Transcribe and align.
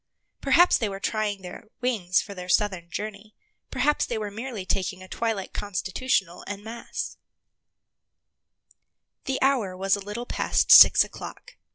Perhaps 0.41 0.79
they 0.79 0.89
were 0.89 0.99
trying 0.99 1.43
their 1.43 1.65
wings 1.79 2.23
for 2.23 2.33
their 2.33 2.49
southern 2.49 2.89
journey; 2.89 3.35
perhaps 3.69 4.03
they 4.03 4.17
were 4.17 4.31
merely 4.31 4.65
taking 4.65 5.03
a 5.03 5.07
twilight 5.07 5.53
constitutional 5.53 6.43
en 6.47 6.63
masse. 6.63 7.17
The 9.25 9.39
hour 9.43 9.77
was 9.77 9.95
a 9.95 9.99
little 10.01 10.25
past 10.25 10.71
six 10.71 11.03
o'clock. 11.03 11.53